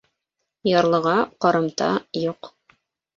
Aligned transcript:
Ярлыға 0.69 1.13
ҡарымта 1.45 1.91
юҡ. 2.21 2.51